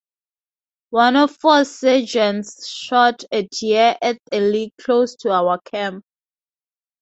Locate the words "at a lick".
4.01-4.73